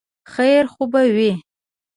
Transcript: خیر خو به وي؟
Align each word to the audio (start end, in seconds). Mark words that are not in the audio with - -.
خیر 0.33 0.65
خو 0.73 0.83
به 0.91 1.01
وي؟ 1.15 1.31